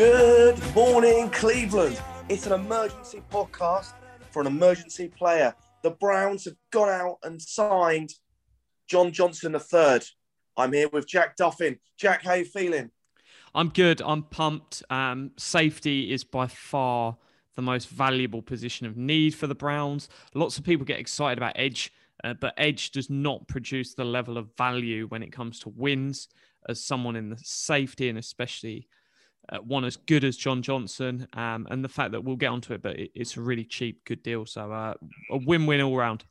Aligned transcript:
Good 0.00 0.74
morning, 0.74 1.28
Cleveland. 1.28 2.00
It's 2.30 2.46
an 2.46 2.54
emergency 2.54 3.22
podcast 3.30 3.92
for 4.30 4.40
an 4.40 4.46
emergency 4.46 5.08
player. 5.08 5.54
The 5.82 5.90
Browns 5.90 6.46
have 6.46 6.54
gone 6.70 6.88
out 6.88 7.18
and 7.22 7.40
signed 7.40 8.14
John 8.88 9.12
Johnson 9.12 9.54
III. 9.54 10.00
I'm 10.56 10.72
here 10.72 10.88
with 10.88 11.06
Jack 11.06 11.36
Duffin. 11.36 11.78
Jack, 11.98 12.24
how 12.24 12.32
you 12.32 12.46
feeling? 12.46 12.90
I'm 13.54 13.68
good. 13.68 14.00
I'm 14.00 14.22
pumped. 14.22 14.82
Um, 14.88 15.32
safety 15.36 16.14
is 16.14 16.24
by 16.24 16.46
far 16.46 17.18
the 17.54 17.60
most 17.60 17.90
valuable 17.90 18.40
position 18.40 18.86
of 18.86 18.96
need 18.96 19.34
for 19.34 19.48
the 19.48 19.54
Browns. 19.54 20.08
Lots 20.32 20.56
of 20.56 20.64
people 20.64 20.86
get 20.86 20.98
excited 20.98 21.36
about 21.36 21.52
edge, 21.56 21.92
uh, 22.24 22.32
but 22.40 22.54
edge 22.56 22.92
does 22.92 23.10
not 23.10 23.46
produce 23.48 23.92
the 23.92 24.06
level 24.06 24.38
of 24.38 24.48
value 24.56 25.08
when 25.08 25.22
it 25.22 25.30
comes 25.30 25.58
to 25.58 25.68
wins 25.68 26.26
as 26.70 26.82
someone 26.82 27.16
in 27.16 27.28
the 27.28 27.38
safety 27.42 28.08
and 28.08 28.16
especially 28.16 28.88
uh, 29.50 29.58
one 29.58 29.84
as 29.84 29.96
good 29.96 30.24
as 30.24 30.36
John 30.36 30.62
Johnson. 30.62 31.26
Um, 31.32 31.66
and 31.70 31.84
the 31.84 31.88
fact 31.88 32.12
that 32.12 32.24
we'll 32.24 32.36
get 32.36 32.48
onto 32.48 32.72
it, 32.72 32.82
but 32.82 32.98
it, 32.98 33.10
it's 33.14 33.36
a 33.36 33.40
really 33.40 33.64
cheap, 33.64 34.04
good 34.04 34.22
deal. 34.22 34.46
So 34.46 34.72
uh, 34.72 34.94
a 35.30 35.36
win-win 35.36 35.80
all 35.80 35.96
round. 35.96 36.24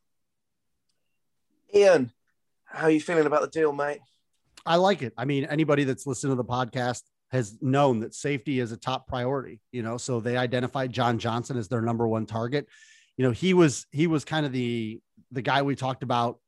Ian, 1.74 2.12
how 2.66 2.86
are 2.86 2.92
you 2.92 3.02
feeling 3.02 3.26
about 3.26 3.42
the 3.42 3.48
deal, 3.48 3.72
mate? 3.72 4.00
I 4.66 4.76
like 4.76 5.02
it. 5.02 5.14
I 5.18 5.26
mean, 5.26 5.46
anybody 5.46 5.84
that's 5.84 6.08
listened 6.08 6.32
to 6.32 6.36
the 6.36 6.44
podcast 6.44 7.04
has 7.32 7.58
known 7.62 8.00
that 8.00 8.14
safety 8.14 8.60
is 8.60 8.72
a 8.72 8.78
top 8.78 9.08
priority, 9.08 9.62
you 9.72 9.84
know, 9.84 9.98
so 9.98 10.20
they 10.20 10.36
identified 10.36 10.92
John 10.92 11.20
Johnson 11.20 11.58
as 11.58 11.68
their 11.68 11.82
number 11.82 12.08
one 12.08 12.26
target. 12.26 12.68
You 13.18 13.26
know, 13.26 13.32
he 13.32 13.54
was 13.54 13.86
he 13.92 14.08
was 14.08 14.26
kind 14.26 14.46
of 14.46 14.52
the 14.52 15.00
the 15.32 15.42
guy 15.42 15.62
we 15.62 15.76
talked 15.76 16.04
about 16.04 16.40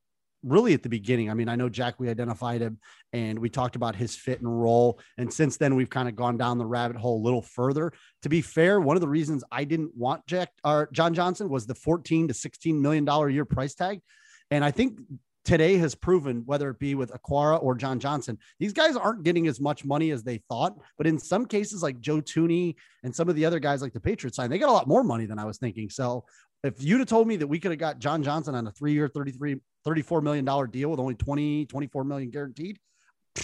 really 0.43 0.73
at 0.73 0.83
the 0.83 0.89
beginning. 0.89 1.29
I 1.29 1.33
mean, 1.33 1.49
I 1.49 1.55
know 1.55 1.69
Jack, 1.69 1.99
we 1.99 2.09
identified 2.09 2.61
him 2.61 2.79
and 3.13 3.37
we 3.39 3.49
talked 3.49 3.75
about 3.75 3.95
his 3.95 4.15
fit 4.15 4.39
and 4.41 4.61
role. 4.61 4.99
And 5.17 5.31
since 5.31 5.57
then, 5.57 5.75
we've 5.75 5.89
kind 5.89 6.09
of 6.09 6.15
gone 6.15 6.37
down 6.37 6.57
the 6.57 6.65
rabbit 6.65 6.97
hole 6.97 7.21
a 7.21 7.23
little 7.23 7.41
further. 7.41 7.93
To 8.23 8.29
be 8.29 8.41
fair, 8.41 8.79
one 8.79 8.97
of 8.97 9.01
the 9.01 9.07
reasons 9.07 9.43
I 9.51 9.63
didn't 9.63 9.95
want 9.95 10.25
Jack 10.27 10.49
or 10.63 10.89
John 10.91 11.13
Johnson 11.13 11.49
was 11.49 11.65
the 11.65 11.75
14 11.75 12.29
to 12.29 12.33
16 12.33 12.81
million 12.81 13.05
dollar 13.05 13.27
a 13.27 13.33
year 13.33 13.45
price 13.45 13.75
tag. 13.75 14.01
And 14.49 14.65
I 14.65 14.71
think 14.71 14.99
today 15.43 15.77
has 15.77 15.95
proven 15.95 16.43
whether 16.45 16.69
it 16.69 16.79
be 16.79 16.95
with 16.95 17.11
Okwara 17.11 17.61
or 17.61 17.75
John 17.75 17.99
Johnson, 17.99 18.37
these 18.59 18.73
guys 18.73 18.95
aren't 18.95 19.23
getting 19.23 19.47
as 19.47 19.59
much 19.59 19.83
money 19.85 20.11
as 20.11 20.23
they 20.23 20.41
thought. 20.49 20.77
But 20.97 21.07
in 21.07 21.17
some 21.17 21.45
cases, 21.45 21.81
like 21.81 21.99
Joe 21.99 22.21
Thuney 22.21 22.75
and 23.03 23.15
some 23.15 23.29
of 23.29 23.35
the 23.35 23.45
other 23.45 23.59
guys 23.59 23.81
like 23.81 23.93
the 23.93 23.99
Patriots 23.99 24.37
sign, 24.37 24.49
they 24.49 24.59
got 24.59 24.69
a 24.69 24.73
lot 24.73 24.87
more 24.87 25.03
money 25.03 25.25
than 25.25 25.39
I 25.39 25.45
was 25.45 25.57
thinking. 25.57 25.89
So 25.89 26.25
if 26.63 26.83
you'd 26.83 26.99
have 26.99 27.07
told 27.07 27.27
me 27.27 27.37
that 27.37 27.47
we 27.47 27.59
could 27.59 27.71
have 27.71 27.79
got 27.79 27.99
John 27.99 28.23
Johnson 28.23 28.55
on 28.55 28.67
a 28.67 28.71
three 28.71 28.93
year, 28.93 29.07
33, 29.07 29.59
34 29.83 30.21
million 30.21 30.45
dollar 30.45 30.67
deal 30.67 30.89
with 30.89 30.99
only 30.99 31.15
20, 31.15 31.65
24 31.65 32.03
million 32.03 32.29
guaranteed, 32.29 32.79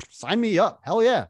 sign 0.09 0.39
me 0.39 0.59
up. 0.59 0.81
Hell 0.83 1.03
yeah. 1.03 1.25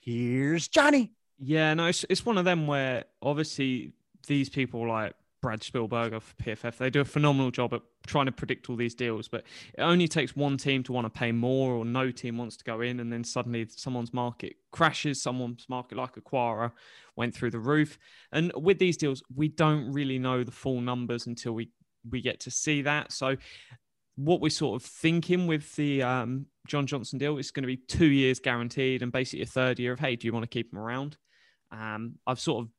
Here's 0.00 0.68
Johnny. 0.68 1.12
Yeah, 1.38 1.74
no, 1.74 1.86
it's, 1.86 2.04
it's 2.08 2.24
one 2.24 2.38
of 2.38 2.44
them 2.44 2.66
where 2.66 3.04
obviously 3.20 3.92
these 4.26 4.48
people 4.48 4.88
like 4.88 5.14
Brad 5.40 5.60
Spielberger 5.60 6.22
for 6.22 6.34
PFF, 6.36 6.76
they 6.78 6.90
do 6.90 7.00
a 7.00 7.04
phenomenal 7.04 7.50
job 7.50 7.74
at 7.74 7.82
trying 8.06 8.26
to 8.26 8.32
predict 8.32 8.68
all 8.68 8.76
these 8.76 8.94
deals, 8.94 9.28
but 9.28 9.44
it 9.74 9.82
only 9.82 10.08
takes 10.08 10.34
one 10.36 10.56
team 10.56 10.82
to 10.84 10.92
want 10.92 11.04
to 11.04 11.10
pay 11.10 11.32
more 11.32 11.72
or 11.74 11.84
no 11.84 12.10
team 12.10 12.38
wants 12.38 12.56
to 12.56 12.64
go 12.64 12.80
in. 12.80 13.00
And 13.00 13.12
then 13.12 13.24
suddenly 13.24 13.66
someone's 13.68 14.12
market 14.12 14.56
crashes, 14.70 15.22
someone's 15.22 15.66
market 15.68 15.98
like 15.98 16.14
Okwara 16.14 16.72
went 17.16 17.34
through 17.34 17.50
the 17.50 17.58
roof. 17.58 17.98
And 18.32 18.52
with 18.54 18.78
these 18.78 18.96
deals, 18.96 19.22
we 19.34 19.48
don't 19.48 19.92
really 19.92 20.18
know 20.18 20.44
the 20.44 20.52
full 20.52 20.80
numbers 20.80 21.26
until 21.26 21.52
we, 21.52 21.70
we 22.08 22.20
get 22.20 22.40
to 22.40 22.50
see 22.50 22.82
that. 22.82 23.12
So 23.12 23.36
what 24.16 24.40
we're 24.40 24.50
sort 24.50 24.82
of 24.82 24.86
thinking 24.86 25.46
with 25.46 25.74
the 25.76 26.02
um, 26.02 26.46
John 26.66 26.86
Johnson 26.86 27.18
deal 27.18 27.38
is 27.38 27.50
going 27.50 27.62
to 27.62 27.66
be 27.66 27.76
two 27.76 28.06
years 28.06 28.38
guaranteed 28.38 29.02
and 29.02 29.10
basically 29.10 29.42
a 29.42 29.46
third 29.46 29.78
year 29.78 29.92
of, 29.92 30.00
hey, 30.00 30.16
do 30.16 30.26
you 30.26 30.32
want 30.32 30.44
to 30.44 30.48
keep 30.48 30.72
him 30.72 30.78
around? 30.78 31.16
Um, 31.70 32.16
I've 32.26 32.40
sort 32.40 32.64
of 32.64 32.70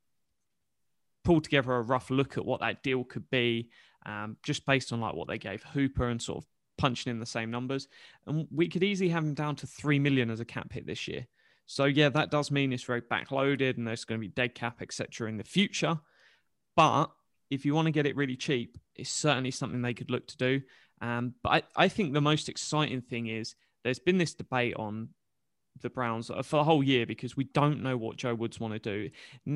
pulled 1.23 1.43
together 1.43 1.73
a 1.73 1.81
rough 1.81 2.09
look 2.11 2.37
at 2.37 2.45
what 2.45 2.59
that 2.59 2.83
deal 2.83 3.03
could 3.03 3.29
be, 3.29 3.69
um, 4.05 4.37
just 4.43 4.65
based 4.65 4.91
on 4.93 5.01
like 5.01 5.15
what 5.15 5.27
they 5.27 5.37
gave 5.37 5.63
Hooper 5.63 6.07
and 6.09 6.21
sort 6.21 6.39
of 6.39 6.49
punching 6.77 7.11
in 7.11 7.19
the 7.19 7.25
same 7.25 7.51
numbers. 7.51 7.87
And 8.27 8.47
we 8.51 8.67
could 8.67 8.83
easily 8.83 9.09
have 9.09 9.23
him 9.23 9.33
down 9.33 9.55
to 9.57 9.67
three 9.67 9.99
million 9.99 10.29
as 10.29 10.39
a 10.39 10.45
cap 10.45 10.71
hit 10.71 10.85
this 10.85 11.07
year. 11.07 11.27
So 11.65 11.85
yeah, 11.85 12.09
that 12.09 12.31
does 12.31 12.51
mean 12.51 12.73
it's 12.73 12.83
very 12.83 13.01
backloaded 13.01 13.77
and 13.77 13.87
there's 13.87 14.05
going 14.05 14.19
to 14.19 14.27
be 14.27 14.33
dead 14.33 14.53
cap, 14.53 14.81
etc. 14.81 15.29
in 15.29 15.37
the 15.37 15.43
future. 15.43 15.99
But 16.75 17.11
if 17.49 17.65
you 17.65 17.73
want 17.73 17.85
to 17.85 17.91
get 17.91 18.05
it 18.05 18.15
really 18.15 18.35
cheap, 18.35 18.77
it's 18.95 19.09
certainly 19.09 19.51
something 19.51 19.81
they 19.81 19.93
could 19.93 20.11
look 20.11 20.27
to 20.27 20.37
do. 20.37 20.61
Um, 21.01 21.35
but 21.43 21.49
I, 21.49 21.83
I 21.83 21.87
think 21.87 22.13
the 22.13 22.21
most 22.21 22.49
exciting 22.49 23.01
thing 23.01 23.27
is 23.27 23.55
there's 23.83 23.99
been 23.99 24.17
this 24.17 24.33
debate 24.33 24.75
on 24.75 25.09
the 25.81 25.89
Browns 25.89 26.27
for 26.43 26.57
the 26.57 26.63
whole 26.63 26.83
year 26.83 27.05
because 27.05 27.35
we 27.35 27.45
don't 27.45 27.81
know 27.81 27.97
what 27.97 28.17
Joe 28.17 28.35
Woods 28.35 28.59
want 28.59 28.73
to 28.73 28.79
do. 28.79 29.09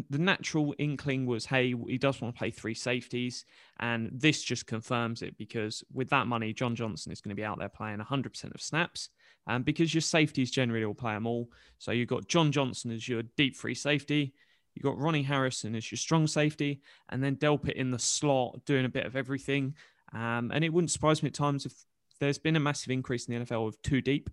The 0.10 0.18
natural 0.18 0.74
inkling 0.78 1.26
was, 1.26 1.46
hey, 1.46 1.74
he 1.88 1.98
does 1.98 2.22
want 2.22 2.36
to 2.36 2.40
play 2.40 2.52
three 2.52 2.74
safeties, 2.74 3.46
and 3.80 4.10
this 4.12 4.44
just 4.44 4.68
confirms 4.68 5.22
it 5.22 5.38
because 5.38 5.84
with 5.94 6.10
that 6.10 6.28
money, 6.28 6.54
John 6.54 6.76
Johnson 6.76 7.12
is 7.12 7.22
going 7.22 7.30
to 7.30 7.36
be 7.36 7.46
out 7.46 7.60
there 7.60 7.70
playing 7.70 8.00
100% 8.00 8.56
of 8.56 8.62
snaps, 8.62 9.10
and 9.48 9.64
because 9.64 9.94
your 9.94 10.02
safeties 10.02 10.52
generally 10.52 10.86
will 10.86 10.94
play 10.94 11.14
them 11.14 11.28
all. 11.28 11.50
So 11.78 11.92
you've 11.92 12.10
got 12.10 12.28
John 12.28 12.52
Johnson 12.52 12.92
as 12.92 13.08
your 13.08 13.24
deep 13.38 13.56
free 13.56 13.76
safety. 13.76 14.34
You've 14.76 14.84
got 14.84 15.00
Ronnie 15.00 15.24
Harrison 15.24 15.76
as 15.76 15.92
your 15.92 15.98
strong 15.98 16.28
safety, 16.28 16.82
and 17.10 17.24
then 17.24 17.36
Delpit 17.36 17.74
in 17.74 17.92
the 17.92 18.00
slot 18.00 18.66
doing 18.66 18.86
a 18.86 18.90
bit 18.90 19.06
of 19.06 19.16
everything. 19.16 19.76
Um, 20.14 20.52
and 20.54 20.64
it 20.64 20.72
wouldn't 20.72 20.92
surprise 20.92 21.24
me 21.24 21.28
at 21.28 21.34
times 21.34 21.66
if 21.66 21.74
there's 22.20 22.38
been 22.38 22.56
a 22.56 22.60
massive 22.60 22.92
increase 22.92 23.26
in 23.26 23.40
the 23.40 23.46
NFL 23.46 23.68
of 23.68 23.82
two 23.82 24.02
deep. 24.02 24.30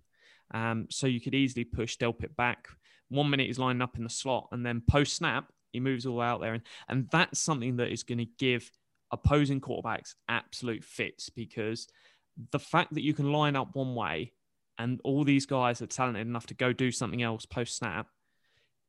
Um, 0.53 0.87
so 0.89 1.07
you 1.07 1.21
could 1.21 1.35
easily 1.35 1.63
push 1.63 1.97
Delpit 1.97 2.35
back. 2.35 2.67
One 3.09 3.29
minute 3.29 3.47
he's 3.47 3.59
lining 3.59 3.81
up 3.81 3.97
in 3.97 4.03
the 4.03 4.09
slot, 4.09 4.47
and 4.51 4.65
then 4.65 4.81
post 4.87 5.15
snap, 5.15 5.51
he 5.71 5.79
moves 5.79 6.05
all 6.05 6.21
out 6.21 6.41
there. 6.41 6.53
And, 6.53 6.63
and 6.87 7.09
that's 7.11 7.39
something 7.39 7.77
that 7.77 7.91
is 7.91 8.03
going 8.03 8.19
to 8.19 8.27
give 8.37 8.69
opposing 9.11 9.61
quarterbacks 9.61 10.15
absolute 10.27 10.83
fits 10.83 11.29
because 11.29 11.87
the 12.51 12.59
fact 12.59 12.93
that 12.93 13.03
you 13.03 13.13
can 13.13 13.31
line 13.31 13.55
up 13.55 13.75
one 13.75 13.95
way 13.95 14.33
and 14.77 14.99
all 15.03 15.23
these 15.23 15.45
guys 15.45 15.81
are 15.81 15.87
talented 15.87 16.27
enough 16.27 16.47
to 16.47 16.53
go 16.53 16.73
do 16.73 16.91
something 16.91 17.21
else 17.21 17.45
post 17.45 17.77
snap, 17.77 18.07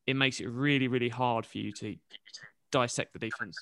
it 0.06 0.14
makes 0.16 0.40
it 0.40 0.48
really, 0.48 0.88
really 0.88 1.08
hard 1.08 1.46
for 1.46 1.58
you 1.58 1.72
to 1.72 1.96
dissect 2.72 3.12
the 3.12 3.18
defense. 3.18 3.56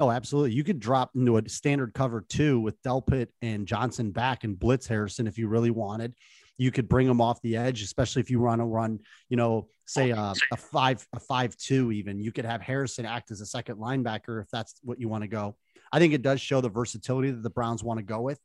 Oh, 0.00 0.10
absolutely. 0.10 0.52
You 0.52 0.64
could 0.64 0.80
drop 0.80 1.10
into 1.14 1.36
a 1.36 1.48
standard 1.48 1.94
cover 1.94 2.24
two 2.28 2.58
with 2.58 2.82
Delpit 2.82 3.28
and 3.42 3.66
Johnson 3.66 4.10
back 4.10 4.42
and 4.42 4.58
blitz 4.58 4.86
Harrison 4.86 5.26
if 5.26 5.38
you 5.38 5.46
really 5.46 5.70
wanted 5.70 6.14
you 6.56 6.70
could 6.70 6.88
bring 6.88 7.06
them 7.06 7.20
off 7.20 7.40
the 7.42 7.56
edge, 7.56 7.82
especially 7.82 8.20
if 8.20 8.30
you 8.30 8.40
want 8.40 8.60
to 8.60 8.64
run, 8.64 9.00
you 9.28 9.36
know, 9.36 9.68
say 9.86 10.12
uh, 10.12 10.34
a 10.52 10.56
five, 10.56 11.06
a 11.12 11.20
five, 11.20 11.56
two, 11.56 11.92
even 11.92 12.20
you 12.20 12.32
could 12.32 12.44
have 12.44 12.60
Harrison 12.60 13.04
act 13.04 13.30
as 13.30 13.40
a 13.40 13.46
second 13.46 13.76
linebacker 13.76 14.40
if 14.40 14.48
that's 14.50 14.74
what 14.82 15.00
you 15.00 15.08
want 15.08 15.22
to 15.22 15.28
go. 15.28 15.56
I 15.92 15.98
think 15.98 16.14
it 16.14 16.22
does 16.22 16.40
show 16.40 16.60
the 16.60 16.68
versatility 16.68 17.30
that 17.30 17.42
the 17.42 17.50
Browns 17.50 17.82
want 17.82 17.98
to 17.98 18.04
go 18.04 18.20
with. 18.20 18.38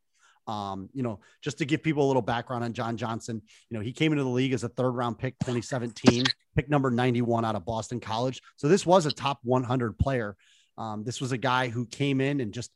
Um, 0.48 0.90
you 0.94 1.03
know, 1.03 1.19
just 1.44 1.59
to 1.59 1.66
give 1.66 1.84
people 1.84 2.03
a 2.03 2.08
little 2.08 2.24
background 2.24 2.64
on 2.64 2.74
John 2.74 2.98
Johnson, 2.98 3.42
you 3.69 3.78
know, 3.78 3.84
he 3.84 3.92
came 3.92 4.12
into 4.12 4.24
the 4.24 4.30
league 4.30 4.54
as 4.54 4.63
a 4.63 4.69
third 4.69 4.92
round 4.92 5.19
pick 5.19 5.38
2017, 5.39 6.24
pick 6.56 6.69
number 6.69 6.89
91 6.89 7.45
out 7.45 7.56
of 7.56 7.66
Boston 7.66 8.00
College. 8.00 8.42
So 8.56 8.68
this 8.68 8.86
was 8.86 9.06
a 9.06 9.12
top 9.12 9.39
100 9.44 10.00
player. 10.00 10.36
Um, 10.75 11.04
this 11.04 11.22
was 11.22 11.31
a 11.31 11.38
guy 11.38 11.68
who 11.68 11.86
came 11.86 12.19
in 12.19 12.39
and 12.42 12.51
just 12.51 12.72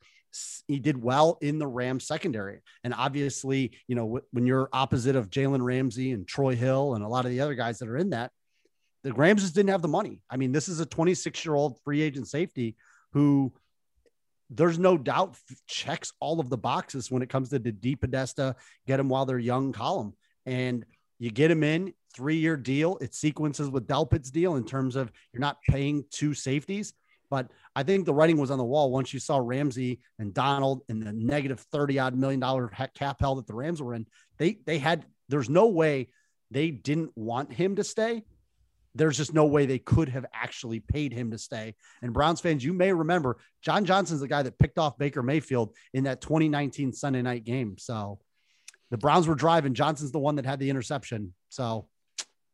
he 0.67 0.79
did 0.79 1.01
well 1.01 1.37
in 1.41 1.59
the 1.59 1.67
Rams 1.67 2.05
secondary. 2.05 2.61
And 2.83 2.93
obviously, 2.93 3.77
you 3.87 3.95
know, 3.95 4.21
when 4.31 4.45
you're 4.45 4.69
opposite 4.73 5.15
of 5.15 5.29
Jalen 5.29 5.63
Ramsey 5.63 6.11
and 6.11 6.27
Troy 6.27 6.55
Hill 6.55 6.95
and 6.95 7.03
a 7.03 7.07
lot 7.07 7.25
of 7.25 7.31
the 7.31 7.41
other 7.41 7.55
guys 7.55 7.79
that 7.79 7.89
are 7.89 7.97
in 7.97 8.11
that, 8.11 8.31
the 9.03 9.13
Rams 9.13 9.41
just 9.41 9.55
didn't 9.55 9.69
have 9.69 9.81
the 9.81 9.87
money. 9.87 10.21
I 10.29 10.37
mean, 10.37 10.51
this 10.51 10.67
is 10.67 10.79
a 10.79 10.85
26 10.85 11.45
year 11.45 11.55
old 11.55 11.79
free 11.83 12.01
agent 12.01 12.27
safety 12.27 12.75
who 13.11 13.53
there's 14.49 14.79
no 14.79 14.97
doubt 14.97 15.35
checks 15.67 16.13
all 16.19 16.39
of 16.39 16.49
the 16.49 16.57
boxes 16.57 17.09
when 17.11 17.21
it 17.21 17.29
comes 17.29 17.49
to 17.49 17.59
the 17.59 17.71
DePodesta, 17.71 18.55
get 18.87 18.97
them 18.97 19.09
while 19.09 19.25
they're 19.25 19.39
young 19.39 19.71
column. 19.71 20.13
And 20.45 20.85
you 21.19 21.31
get 21.31 21.51
him 21.51 21.63
in 21.63 21.93
three 22.13 22.37
year 22.37 22.57
deal. 22.57 22.97
It 23.01 23.13
sequences 23.15 23.69
with 23.69 23.87
Delpit's 23.87 24.31
deal 24.31 24.55
in 24.55 24.65
terms 24.65 24.95
of 24.95 25.11
you're 25.31 25.41
not 25.41 25.61
paying 25.67 26.05
two 26.11 26.33
safeties. 26.33 26.93
But 27.33 27.47
I 27.75 27.81
think 27.81 28.05
the 28.05 28.13
writing 28.13 28.37
was 28.37 28.51
on 28.51 28.59
the 28.59 28.63
wall 28.63 28.91
once 28.91 29.11
you 29.11 29.19
saw 29.19 29.37
Ramsey 29.37 30.01
and 30.19 30.35
Donald 30.35 30.83
and 30.87 31.01
the 31.01 31.11
negative 31.11 31.59
30 31.71 31.97
odd 31.97 32.15
million 32.15 32.39
dollar 32.39 32.67
cap 32.93 33.19
hell 33.19 33.33
that 33.37 33.47
the 33.47 33.55
Rams 33.55 33.81
were 33.81 33.95
in. 33.95 34.05
They 34.37 34.59
they 34.67 34.77
had 34.77 35.03
there's 35.29 35.49
no 35.49 35.65
way 35.65 36.09
they 36.51 36.69
didn't 36.69 37.09
want 37.15 37.51
him 37.51 37.77
to 37.77 37.83
stay. 37.83 38.21
There's 38.93 39.17
just 39.17 39.33
no 39.33 39.45
way 39.45 39.65
they 39.65 39.79
could 39.79 40.09
have 40.09 40.27
actually 40.31 40.79
paid 40.79 41.11
him 41.11 41.31
to 41.31 41.39
stay. 41.39 41.73
And 42.03 42.13
Browns 42.13 42.39
fans, 42.39 42.63
you 42.63 42.71
may 42.71 42.93
remember 42.93 43.37
John 43.63 43.83
Johnson's 43.83 44.21
the 44.21 44.27
guy 44.27 44.43
that 44.43 44.59
picked 44.59 44.77
off 44.77 44.99
Baker 44.99 45.23
Mayfield 45.23 45.75
in 45.91 46.03
that 46.03 46.21
2019 46.21 46.93
Sunday 46.93 47.23
night 47.23 47.45
game. 47.45 47.79
So 47.79 48.19
the 48.91 48.99
Browns 48.99 49.27
were 49.27 49.33
driving. 49.33 49.73
Johnson's 49.73 50.11
the 50.11 50.19
one 50.19 50.35
that 50.35 50.45
had 50.45 50.59
the 50.59 50.69
interception. 50.69 51.33
So 51.49 51.87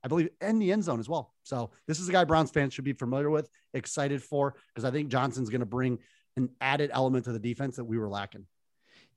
I 0.03 0.07
believe 0.07 0.29
in 0.41 0.59
the 0.59 0.71
end 0.71 0.83
zone 0.83 0.99
as 0.99 1.09
well. 1.09 1.33
So 1.43 1.71
this 1.87 1.99
is 1.99 2.07
a 2.09 2.11
guy 2.11 2.23
Browns 2.23 2.51
fans 2.51 2.73
should 2.73 2.85
be 2.85 2.93
familiar 2.93 3.29
with, 3.29 3.49
excited 3.73 4.23
for, 4.23 4.55
because 4.73 4.85
I 4.85 4.91
think 4.91 5.09
Johnson's 5.09 5.49
going 5.49 5.59
to 5.59 5.65
bring 5.65 5.99
an 6.37 6.49
added 6.61 6.91
element 6.93 7.25
to 7.25 7.31
the 7.31 7.39
defense 7.39 7.75
that 7.75 7.85
we 7.85 7.97
were 7.97 8.09
lacking. 8.09 8.45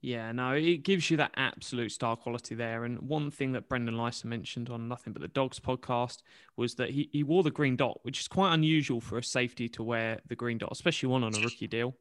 Yeah, 0.00 0.32
no, 0.32 0.54
it 0.54 0.78
gives 0.78 1.08
you 1.12 1.18
that 1.18 1.30
absolute 1.36 1.92
star 1.92 2.16
quality 2.16 2.56
there. 2.56 2.84
And 2.84 3.00
one 3.02 3.30
thing 3.30 3.52
that 3.52 3.68
Brendan 3.68 3.96
Lyson 3.96 4.28
mentioned 4.28 4.68
on 4.68 4.88
Nothing 4.88 5.12
But 5.12 5.22
the 5.22 5.28
Dogs 5.28 5.60
podcast 5.60 6.18
was 6.56 6.74
that 6.74 6.90
he, 6.90 7.08
he 7.12 7.22
wore 7.22 7.44
the 7.44 7.52
green 7.52 7.76
dot, 7.76 8.00
which 8.02 8.18
is 8.18 8.26
quite 8.26 8.52
unusual 8.52 9.00
for 9.00 9.18
a 9.18 9.22
safety 9.22 9.68
to 9.68 9.84
wear 9.84 10.20
the 10.26 10.34
green 10.34 10.58
dot, 10.58 10.70
especially 10.72 11.08
one 11.08 11.22
on 11.22 11.36
a 11.36 11.40
rookie 11.40 11.68
deal. 11.68 11.96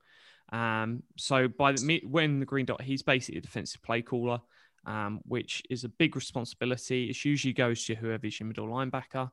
Um, 0.51 1.03
so 1.17 1.47
by 1.47 1.73
the 1.73 2.01
when 2.09 2.39
the 2.39 2.45
green 2.47 2.65
dot, 2.65 2.81
he's 2.81 3.03
basically 3.03 3.37
a 3.37 3.41
defensive 3.41 3.83
play 3.83 4.01
caller, 4.01 4.41
um, 4.85 5.21
which 5.27 5.63
is 5.69 5.83
a 5.83 5.89
big 5.89 6.15
responsibility. 6.15 7.09
It 7.09 7.25
usually 7.25 7.53
goes 7.53 7.85
to 7.85 7.95
whoever's 7.95 8.39
your 8.39 8.47
middle 8.47 8.67
linebacker, 8.67 9.31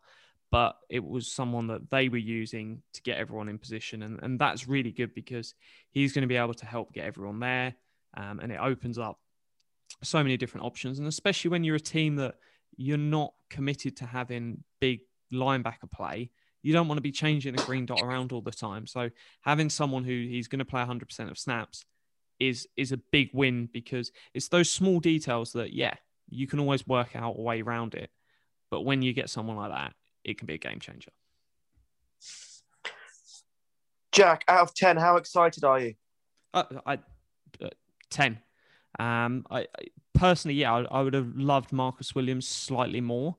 but 0.50 0.76
it 0.88 1.04
was 1.04 1.30
someone 1.30 1.66
that 1.68 1.90
they 1.90 2.08
were 2.08 2.16
using 2.16 2.82
to 2.94 3.02
get 3.02 3.18
everyone 3.18 3.48
in 3.48 3.58
position, 3.58 4.02
and 4.02 4.18
and 4.22 4.38
that's 4.38 4.68
really 4.68 4.92
good 4.92 5.14
because 5.14 5.54
he's 5.90 6.12
going 6.12 6.22
to 6.22 6.28
be 6.28 6.36
able 6.36 6.54
to 6.54 6.66
help 6.66 6.92
get 6.92 7.04
everyone 7.04 7.40
there 7.40 7.74
um, 8.16 8.40
and 8.40 8.52
it 8.52 8.58
opens 8.60 8.98
up 8.98 9.18
so 10.02 10.22
many 10.22 10.36
different 10.36 10.66
options. 10.66 10.98
And 10.98 11.08
especially 11.08 11.50
when 11.50 11.64
you're 11.64 11.76
a 11.76 11.80
team 11.80 12.16
that 12.16 12.36
you're 12.76 12.98
not 12.98 13.32
committed 13.50 13.96
to 13.98 14.06
having 14.06 14.62
big 14.80 15.00
linebacker 15.32 15.90
play, 15.92 16.30
you 16.62 16.72
don't 16.72 16.88
want 16.88 16.98
to 16.98 17.02
be 17.02 17.12
changing 17.12 17.54
the 17.54 17.62
green 17.62 17.86
dot 17.86 18.02
around 18.02 18.32
all 18.32 18.40
the 18.40 18.50
time. 18.50 18.86
So 18.86 19.10
having 19.42 19.70
someone 19.70 20.04
who 20.04 20.12
he's 20.12 20.48
going 20.48 20.58
to 20.58 20.64
play 20.64 20.82
100% 20.82 21.30
of 21.30 21.38
snaps 21.38 21.84
is 22.40 22.68
is 22.76 22.92
a 22.92 22.96
big 22.96 23.30
win 23.32 23.68
because 23.72 24.12
it's 24.34 24.48
those 24.48 24.70
small 24.70 25.00
details 25.00 25.52
that 25.52 25.72
yeah 25.72 25.94
you 26.30 26.46
can 26.46 26.60
always 26.60 26.86
work 26.86 27.16
out 27.16 27.36
a 27.38 27.40
way 27.40 27.62
around 27.62 27.94
it, 27.94 28.10
but 28.70 28.82
when 28.82 29.02
you 29.02 29.12
get 29.12 29.30
someone 29.30 29.56
like 29.56 29.70
that, 29.70 29.94
it 30.24 30.38
can 30.38 30.46
be 30.46 30.54
a 30.54 30.58
game 30.58 30.78
changer. 30.78 31.10
Jack, 34.12 34.44
out 34.48 34.62
of 34.62 34.74
ten, 34.74 34.96
how 34.96 35.16
excited 35.16 35.64
are 35.64 35.80
you? 35.80 35.94
Uh, 36.52 36.64
I 36.86 36.98
10. 38.10 38.38
Um, 38.98 39.46
I, 39.50 39.60
I 39.60 39.66
personally, 40.14 40.56
yeah, 40.56 40.74
I, 40.74 40.82
I, 40.82 41.02
would 41.02 41.14
have 41.14 41.36
loved 41.36 41.72
Marcus 41.72 42.14
Williams 42.14 42.48
slightly 42.48 43.00
more, 43.00 43.36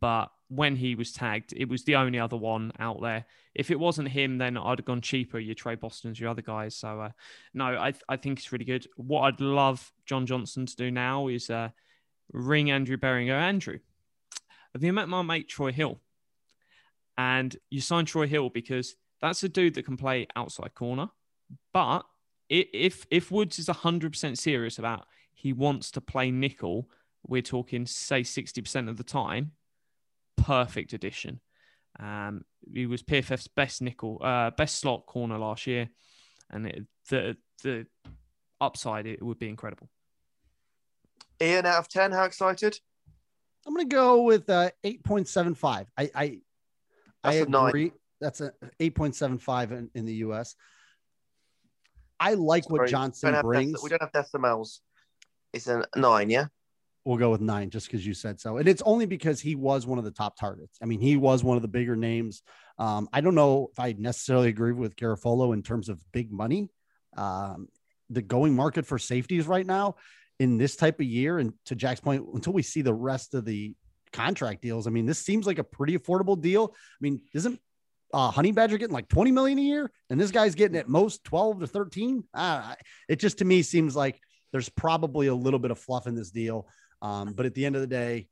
but 0.00 0.30
when 0.48 0.76
he 0.76 0.94
was 0.94 1.12
tagged, 1.12 1.52
it 1.56 1.68
was 1.68 1.84
the 1.84 1.96
only 1.96 2.18
other 2.18 2.36
one 2.36 2.72
out 2.78 3.00
there. 3.02 3.26
If 3.56 3.70
it 3.70 3.80
wasn't 3.80 4.08
him, 4.08 4.36
then 4.36 4.58
I'd 4.58 4.78
have 4.78 4.84
gone 4.84 5.00
cheaper. 5.00 5.38
You 5.38 5.54
Tre 5.54 5.76
Boston's, 5.76 6.20
your 6.20 6.28
other 6.28 6.42
guys. 6.42 6.76
So 6.76 7.00
uh, 7.00 7.10
no, 7.54 7.64
I 7.64 7.94
I 8.06 8.16
think 8.16 8.38
it's 8.38 8.52
really 8.52 8.66
good. 8.66 8.86
What 8.96 9.22
I'd 9.22 9.40
love 9.40 9.92
John 10.04 10.26
Johnson 10.26 10.66
to 10.66 10.76
do 10.76 10.90
now 10.90 11.28
is 11.28 11.48
uh, 11.48 11.70
ring 12.32 12.70
Andrew 12.70 12.98
Berry 12.98 13.30
Andrew, 13.30 13.78
have 14.74 14.84
you 14.84 14.92
met 14.92 15.08
my 15.08 15.22
mate 15.22 15.48
Troy 15.48 15.72
Hill? 15.72 15.98
And 17.16 17.56
you 17.70 17.80
signed 17.80 18.08
Troy 18.08 18.26
Hill 18.26 18.50
because 18.50 18.94
that's 19.22 19.42
a 19.42 19.48
dude 19.48 19.74
that 19.74 19.86
can 19.86 19.96
play 19.96 20.26
outside 20.36 20.74
corner, 20.74 21.08
but 21.72 22.04
if 22.50 23.06
if 23.10 23.30
Woods 23.30 23.58
is 23.58 23.68
hundred 23.68 24.12
percent 24.12 24.38
serious 24.38 24.78
about 24.78 25.06
he 25.32 25.54
wants 25.54 25.90
to 25.92 26.02
play 26.02 26.30
nickel, 26.30 26.90
we're 27.26 27.40
talking 27.40 27.86
say 27.86 28.22
sixty 28.22 28.60
percent 28.60 28.90
of 28.90 28.98
the 28.98 29.02
time. 29.02 29.52
Perfect 30.36 30.92
addition. 30.92 31.40
Um, 31.98 32.44
he 32.72 32.86
was 32.86 33.02
PFF's 33.02 33.48
best 33.48 33.82
nickel, 33.82 34.20
uh, 34.22 34.50
best 34.50 34.80
slot 34.80 35.06
corner 35.06 35.38
last 35.38 35.66
year, 35.66 35.88
and 36.50 36.66
it, 36.66 36.86
the 37.08 37.36
the 37.62 37.86
upside 38.60 39.06
it 39.06 39.22
would 39.22 39.38
be 39.38 39.48
incredible. 39.48 39.88
Ian, 41.40 41.66
out 41.66 41.78
of 41.78 41.88
ten, 41.88 42.12
how 42.12 42.24
excited? 42.24 42.78
I'm 43.66 43.74
gonna 43.74 43.86
go 43.86 44.22
with 44.22 44.48
uh, 44.48 44.70
eight 44.84 45.02
point 45.04 45.28
seven 45.28 45.54
five. 45.54 45.86
I 45.96 46.10
I, 46.14 46.38
That's 47.22 47.36
I 47.36 47.68
agree. 47.68 47.92
That's 48.20 48.40
a 48.40 48.52
eight 48.80 48.94
point 48.94 49.14
seven 49.14 49.38
five 49.38 49.72
in, 49.72 49.90
in 49.94 50.06
the 50.06 50.14
U.S. 50.14 50.54
I 52.18 52.34
like 52.34 52.64
Sorry, 52.64 52.80
what 52.80 52.88
Johnson 52.88 53.36
brings. 53.42 53.78
Dec- 53.78 53.82
we 53.82 53.90
don't 53.90 54.02
have 54.02 54.12
decimals. 54.12 54.80
It's 55.52 55.66
a 55.66 55.84
nine, 55.96 56.30
yeah. 56.30 56.46
We'll 57.06 57.18
go 57.18 57.30
with 57.30 57.40
nine 57.40 57.70
just 57.70 57.86
because 57.86 58.04
you 58.04 58.14
said 58.14 58.40
so, 58.40 58.56
and 58.56 58.66
it's 58.66 58.82
only 58.84 59.06
because 59.06 59.40
he 59.40 59.54
was 59.54 59.86
one 59.86 59.98
of 59.98 60.04
the 60.04 60.10
top 60.10 60.36
targets. 60.36 60.76
I 60.82 60.86
mean, 60.86 61.00
he 61.00 61.16
was 61.16 61.44
one 61.44 61.56
of 61.56 61.62
the 61.62 61.68
bigger 61.68 61.94
names. 61.94 62.42
Um, 62.80 63.08
I 63.12 63.20
don't 63.20 63.36
know 63.36 63.68
if 63.70 63.78
I 63.78 63.94
necessarily 63.96 64.48
agree 64.48 64.72
with 64.72 64.96
Garafolo 64.96 65.54
in 65.54 65.62
terms 65.62 65.88
of 65.88 66.02
big 66.10 66.32
money. 66.32 66.68
Um, 67.16 67.68
the 68.10 68.22
going 68.22 68.56
market 68.56 68.86
for 68.86 68.98
safeties 68.98 69.46
right 69.46 69.64
now 69.64 69.94
in 70.40 70.58
this 70.58 70.74
type 70.74 70.98
of 70.98 71.06
year, 71.06 71.38
and 71.38 71.52
to 71.66 71.76
Jack's 71.76 72.00
point, 72.00 72.26
until 72.34 72.52
we 72.52 72.62
see 72.62 72.82
the 72.82 72.92
rest 72.92 73.34
of 73.34 73.44
the 73.44 73.74
contract 74.12 74.62
deals, 74.62 74.88
I 74.88 74.90
mean, 74.90 75.06
this 75.06 75.20
seems 75.20 75.46
like 75.46 75.60
a 75.60 75.64
pretty 75.64 75.96
affordable 75.96 76.40
deal. 76.40 76.74
I 76.74 76.98
mean, 77.00 77.22
isn't 77.32 77.60
uh, 78.12 78.32
Honey 78.32 78.50
Badger 78.50 78.78
getting 78.78 78.94
like 78.94 79.08
20 79.08 79.30
million 79.30 79.58
a 79.58 79.62
year, 79.62 79.92
and 80.10 80.20
this 80.20 80.32
guy's 80.32 80.54
getting 80.54 80.76
at 80.76 80.88
most 80.88 81.22
12 81.24 81.60
to 81.60 81.66
13. 81.66 82.24
Uh, 82.34 82.74
it 83.08 83.20
just 83.20 83.38
to 83.38 83.44
me 83.44 83.62
seems 83.62 83.94
like 83.94 84.20
there's 84.52 84.68
probably 84.68 85.26
a 85.26 85.34
little 85.34 85.58
bit 85.58 85.70
of 85.70 85.78
fluff 85.78 86.06
in 86.06 86.14
this 86.14 86.30
deal. 86.30 86.66
Um, 87.02 87.32
but 87.32 87.46
at 87.46 87.54
the 87.54 87.66
end 87.66 87.74
of 87.74 87.80
the 87.80 87.86
day, 87.86 88.28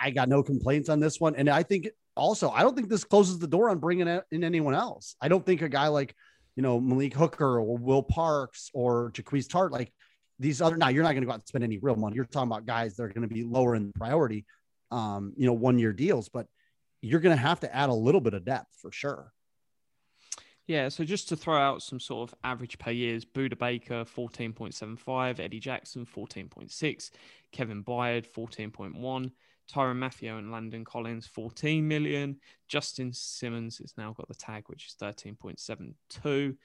I 0.00 0.10
got 0.10 0.28
no 0.28 0.42
complaints 0.42 0.88
on 0.88 1.00
this 1.00 1.20
one. 1.20 1.34
And 1.36 1.48
I 1.48 1.62
think 1.62 1.88
also, 2.16 2.50
I 2.50 2.62
don't 2.62 2.74
think 2.74 2.88
this 2.88 3.04
closes 3.04 3.38
the 3.38 3.46
door 3.46 3.70
on 3.70 3.78
bringing 3.78 4.08
in 4.30 4.44
anyone 4.44 4.74
else. 4.74 5.16
I 5.20 5.28
don't 5.28 5.44
think 5.44 5.62
a 5.62 5.68
guy 5.68 5.88
like, 5.88 6.14
you 6.56 6.62
know, 6.62 6.80
Malik 6.80 7.14
Hooker 7.14 7.58
or 7.58 7.76
Will 7.76 8.02
Parks 8.02 8.70
or 8.74 9.10
Jaquiz 9.12 9.48
Tart, 9.48 9.72
like 9.72 9.92
these 10.38 10.60
other, 10.60 10.76
now 10.76 10.88
you're 10.88 11.02
not 11.02 11.12
going 11.12 11.22
to 11.22 11.26
go 11.26 11.32
out 11.32 11.40
and 11.40 11.46
spend 11.46 11.64
any 11.64 11.78
real 11.78 11.96
money. 11.96 12.16
You're 12.16 12.24
talking 12.24 12.50
about 12.50 12.66
guys 12.66 12.96
that 12.96 13.02
are 13.04 13.08
going 13.08 13.28
to 13.28 13.34
be 13.34 13.44
lower 13.44 13.74
in 13.74 13.92
priority, 13.92 14.44
um, 14.90 15.32
you 15.36 15.46
know, 15.46 15.52
one 15.52 15.78
year 15.78 15.92
deals. 15.92 16.28
But 16.28 16.46
you're 17.00 17.20
going 17.20 17.36
to 17.36 17.42
have 17.42 17.60
to 17.60 17.74
add 17.74 17.88
a 17.88 17.94
little 17.94 18.20
bit 18.20 18.34
of 18.34 18.44
depth 18.44 18.72
for 18.80 18.92
sure. 18.92 19.32
Yeah, 20.66 20.88
so 20.88 21.04
just 21.04 21.28
to 21.28 21.36
throw 21.36 21.58
out 21.58 21.82
some 21.82 22.00
sort 22.00 22.30
of 22.30 22.38
average 22.42 22.78
per 22.78 22.90
years, 22.90 23.24
Budda 23.24 23.58
Baker 23.58 24.04
14.75, 24.04 25.38
Eddie 25.38 25.60
Jackson 25.60 26.06
14.6, 26.06 27.10
Kevin 27.52 27.84
Byard 27.84 28.26
14.1, 28.26 29.30
Tyrann 29.70 29.96
Mathieu 29.96 30.36
and 30.36 30.50
Landon 30.50 30.84
Collins 30.84 31.26
14 31.26 31.86
million, 31.86 32.36
Justin 32.66 33.12
Simmons 33.12 33.78
has 33.78 33.92
now 33.98 34.12
got 34.12 34.28
the 34.28 34.34
tag 34.34 34.64
which 34.68 34.86
is 34.86 34.96
13.72. 35.02 36.56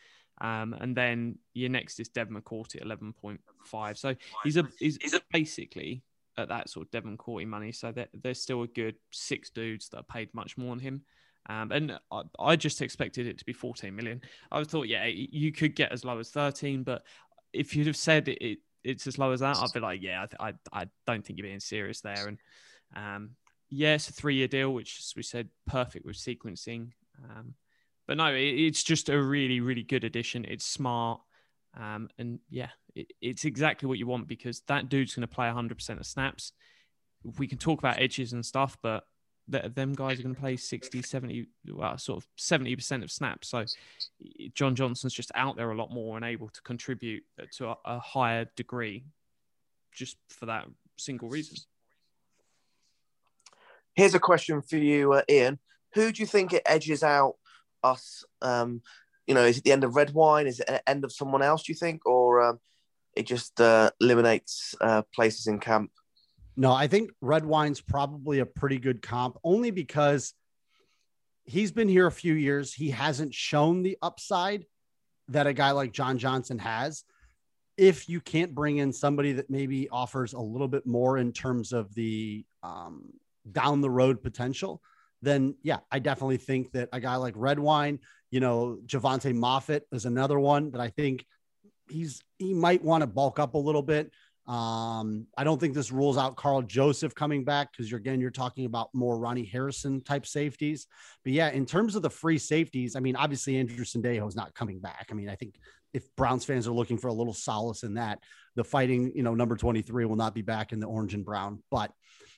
Um, 0.42 0.74
and 0.80 0.96
then 0.96 1.38
your 1.54 1.70
next 1.70 2.00
is 2.00 2.08
Dev 2.08 2.30
McCourty 2.30 2.78
at 2.78 2.88
11.5. 2.88 3.98
So 3.98 4.16
he's 4.46 4.56
a 4.56 4.66
he's, 4.80 4.98
he's 5.02 5.14
a, 5.14 5.22
basically 5.34 6.04
at 6.38 6.48
that 6.48 6.70
sort 6.70 6.86
of 6.86 6.92
Devon 6.92 7.18
Courty 7.18 7.46
money. 7.46 7.74
So 7.74 7.94
there's 8.14 8.42
still 8.42 8.64
a 8.64 8.68
good 8.68 8.96
six 9.12 9.50
dudes 9.50 9.90
that 9.90 9.98
are 9.98 10.04
paid 10.04 10.34
much 10.34 10.58
more 10.58 10.74
than 10.74 10.80
him. 10.80 11.02
Um, 11.50 11.72
and 11.72 12.00
I, 12.12 12.22
I, 12.40 12.56
just 12.56 12.82
expected 12.82 13.26
it 13.26 13.40
to 13.40 13.46
be 13.46 13.54
14 13.54 13.96
million. 13.96 14.22
I 14.52 14.64
thought, 14.64 14.88
yeah, 14.88 15.06
you 15.06 15.52
could 15.52 15.76
get 15.76 15.92
as 15.92 16.06
low 16.06 16.20
as 16.20 16.30
13, 16.30 16.84
but 16.84 17.02
if 17.54 17.76
you'd 17.76 17.88
have 17.88 17.98
said 17.98 18.28
it, 18.28 18.38
it 18.40 18.60
it's 18.84 19.08
as 19.08 19.18
low 19.18 19.32
as 19.32 19.40
that, 19.40 19.58
I'd 19.58 19.74
be 19.74 19.80
like, 19.80 20.02
yeah, 20.02 20.26
I, 20.40 20.50
I, 20.50 20.54
I 20.72 20.86
don't 21.06 21.26
think 21.26 21.38
you're 21.40 21.48
being 21.48 21.60
serious 21.60 22.02
there. 22.02 22.28
And 22.28 22.38
um, 22.96 23.32
yeah, 23.70 23.96
a 23.96 24.00
three 24.00 24.36
year 24.36 24.48
deal, 24.48 24.74
which, 24.74 25.00
as 25.00 25.14
we 25.16 25.24
said, 25.24 25.50
perfect 25.66 26.06
with 26.06 26.16
sequencing. 26.16 26.92
Um, 27.24 27.56
but 28.08 28.18
no, 28.18 28.28
it, 28.28 28.40
it's 28.42 28.84
just 28.84 29.10
a 29.10 29.22
really, 29.22 29.60
really 29.60 29.84
good 29.84 30.04
addition. 30.04 30.46
It's 30.46 30.66
smart. 30.66 31.20
Um, 31.80 32.10
and 32.18 32.40
yeah, 32.50 32.70
it, 32.96 33.12
it's 33.22 33.46
exactly 33.46 33.88
what 33.88 33.98
you 33.98 34.08
want 34.08 34.28
because 34.28 34.62
that 34.68 34.88
dude's 34.90 35.16
going 35.16 35.28
to 35.28 35.34
play 35.34 35.48
100% 35.48 36.00
of 36.00 36.06
snaps. 36.06 36.54
We 37.38 37.48
can 37.48 37.58
talk 37.58 37.80
about 37.80 38.00
edges 38.00 38.34
and 38.34 38.46
stuff, 38.46 38.78
but 38.82 39.04
th- 39.52 39.74
them 39.74 39.94
guys 39.94 40.20
are 40.20 40.24
going 40.24 40.36
to 40.36 40.42
play 40.42 40.56
60, 40.56 41.02
70, 41.02 41.48
well, 41.72 41.98
sort 41.98 42.24
of 42.24 42.28
70% 42.38 43.04
of 43.04 43.12
snaps. 43.12 43.50
So 43.50 43.66
John 44.54 44.76
Johnson's 44.76 45.14
just 45.14 45.32
out 45.36 45.58
there 45.58 45.72
a 45.72 45.76
lot 45.76 45.92
more 45.92 46.16
and 46.16 46.26
able 46.26 46.50
to 46.50 46.62
contribute 46.62 47.24
to 47.58 47.70
a, 47.70 47.78
a 47.86 48.00
higher 48.00 48.48
degree 48.56 49.06
just 49.94 50.18
for 50.30 50.46
that 50.48 50.66
single 50.98 51.30
reason. 51.30 51.58
Here's 53.96 54.16
a 54.16 54.20
question 54.20 54.62
for 54.62 54.78
you, 54.78 55.14
uh, 55.14 55.24
Ian. 55.30 55.60
Who 55.96 56.12
do 56.12 56.22
you 56.22 56.28
think 56.28 56.54
it 56.54 56.64
edges 56.66 57.04
out 57.04 57.36
us 57.84 58.24
um, 58.42 58.82
you 59.30 59.36
know, 59.36 59.46
is 59.46 59.60
it 59.60 59.64
the 59.64 59.72
end 59.72 59.84
of 59.84 59.96
Redwine? 59.96 60.48
Is 60.48 60.60
it 60.60 60.68
an 60.68 60.80
end 60.88 61.04
of 61.04 61.14
someone 61.14 61.44
else? 61.44 61.62
Do 61.64 61.72
you 61.72 61.78
think, 61.78 62.04
or 62.08 62.42
um, 62.42 62.60
it 63.16 63.28
just 63.28 63.62
uh, 63.62 63.92
eliminates 64.02 64.74
uh, 64.82 65.04
places 65.14 65.46
in 65.46 65.60
camp? 65.60 65.92
No, 66.60 66.74
I 66.74 66.88
think 66.88 67.12
Redwine's 67.24 67.80
probably 67.80 68.40
a 68.40 68.46
pretty 68.46 68.80
good 68.80 69.02
comp, 69.02 69.38
only 69.46 69.72
because 69.72 70.34
he's 71.46 71.72
been 71.72 71.88
here 71.88 72.06
a 72.06 72.12
few 72.12 72.34
years. 72.34 72.74
He 72.74 72.90
hasn't 72.90 73.34
shown 73.34 73.82
the 73.82 73.98
upside 74.02 74.66
that 75.30 75.48
a 75.48 75.54
guy 75.54 75.72
like 75.72 75.94
John 75.94 76.18
Johnson 76.18 76.60
has. 76.60 77.06
if 77.80 78.10
you 78.10 78.20
can't 78.20 78.54
bring 78.54 78.78
in 78.78 78.92
somebody 78.92 79.32
that 79.32 79.50
maybe 79.50 79.88
offers 79.90 80.34
a 80.34 80.40
little 80.40 80.68
bit 80.68 80.86
more 80.86 81.18
in 81.18 81.32
terms 81.32 81.72
of 81.72 81.96
the 81.96 82.44
um, 82.62 83.06
down 83.50 83.80
the 83.80 83.90
road 83.90 84.22
potential, 84.22 84.82
then 85.22 85.56
yeah, 85.64 85.78
I 85.90 86.00
definitely 86.00 86.38
think 86.38 86.74
that 86.74 86.90
a 86.92 87.00
guy 87.00 87.16
like 87.16 87.36
Redwine, 87.38 88.00
you 88.32 88.42
know, 88.42 88.80
Jovante 88.86 89.34
Moffatt 89.34 89.84
is 89.94 90.06
another 90.06 90.38
one 90.38 90.72
that 90.72 90.82
I 90.82 90.90
think 90.90 91.26
he's 91.90 92.22
he 92.38 92.54
might 92.54 92.84
want 92.84 93.02
to 93.02 93.08
bulk 93.08 93.40
up 93.40 93.54
a 93.54 93.58
little 93.58 93.82
bit. 93.82 94.12
Um, 94.50 95.28
I 95.38 95.44
don't 95.44 95.60
think 95.60 95.76
this 95.76 95.92
rules 95.92 96.18
out 96.18 96.36
Karl 96.36 96.64
Joseph 96.64 97.14
coming 97.14 97.44
back 97.44 97.72
because 97.72 97.92
you're 97.92 98.00
again 98.00 98.20
you're 98.20 98.32
talking 98.32 98.66
about 98.66 98.90
more 98.96 99.20
Ronnie 99.20 99.46
Harrison 99.46 100.02
type 100.02 100.26
safeties. 100.26 100.88
But 101.24 101.34
yeah, 101.34 101.52
in 101.52 101.68
terms 101.68 101.96
of 101.96 102.02
the 102.02 102.10
free 102.10 102.40
safeties, 102.40 102.96
I 102.96 103.00
mean, 103.00 103.16
obviously 103.16 103.58
Andrew 103.58 103.86
Sendejo 103.86 104.28
is 104.28 104.36
not 104.36 104.56
coming 104.56 104.80
back. 104.80 105.10
I 105.12 105.14
mean, 105.14 105.30
I 105.30 105.36
think 105.36 105.54
if 105.94 106.04
Browns 106.16 106.46
fans 106.46 106.68
are 106.68 106.72
looking 106.72 106.98
for 106.98 107.10
a 107.10 107.14
little 107.14 107.34
solace 107.34 107.84
in 107.84 107.94
that, 107.94 108.24
the 108.56 108.64
fighting, 108.64 109.12
you 109.14 109.22
know, 109.22 109.36
number 109.36 109.56
23 109.56 110.06
will 110.06 110.16
not 110.16 110.34
be 110.34 110.42
back 110.42 110.72
in 110.72 110.80
the 110.80 110.88
orange 110.88 111.14
and 111.14 111.24
brown. 111.24 111.62
But, 111.70 111.92